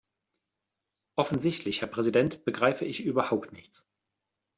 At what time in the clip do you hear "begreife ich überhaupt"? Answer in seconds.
2.43-3.53